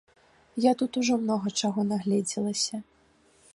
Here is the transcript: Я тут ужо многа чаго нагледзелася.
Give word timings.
Я 0.63 0.71
тут 0.79 0.97
ужо 1.01 1.17
многа 1.25 1.53
чаго 1.63 1.85
нагледзелася. 1.91 2.83